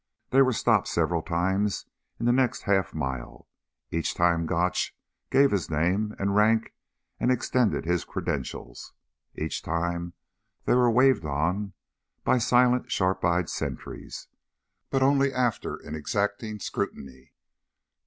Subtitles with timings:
[0.31, 1.85] They were stopped several times
[2.19, 3.47] in the next half mile.
[3.91, 4.97] Each time Gotch
[5.29, 6.73] gave his name and rank
[7.19, 8.93] and extended his credentials.
[9.35, 10.13] Each time
[10.65, 11.73] they were waved on
[12.23, 14.27] by silent sharp eyed sentries,
[14.89, 17.33] but only after an exacting scrutiny.